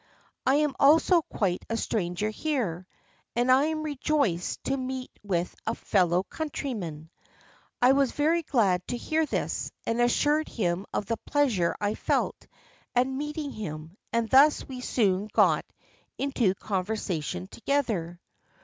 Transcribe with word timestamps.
I 0.47 0.55
am 0.55 0.75
also 0.79 1.21
quite 1.21 1.63
a 1.69 1.77
stranger 1.77 2.31
here, 2.31 2.87
and 3.35 3.51
I 3.51 3.65
am 3.65 3.83
rejoiced 3.83 4.63
to 4.63 4.75
meet 4.75 5.11
with 5.23 5.53
a 5.67 5.75
fellow 5.75 6.23
countryman.' 6.23 7.11
I 7.83 7.91
was 7.91 8.11
very 8.11 8.41
glad 8.41 8.87
to 8.87 8.97
hear 8.97 9.27
this, 9.27 9.71
and 9.85 10.01
assured 10.01 10.47
him 10.49 10.87
of 10.91 11.05
the 11.05 11.17
pleasure 11.17 11.75
I 11.79 11.93
felt 11.93 12.47
at 12.95 13.05
meeting 13.05 13.51
him, 13.51 13.95
and 14.11 14.27
thus 14.27 14.67
we 14.67 14.81
soon 14.81 15.27
got 15.31 15.65
into 16.17 16.55
conversation 16.55 17.47
together. 17.47 18.19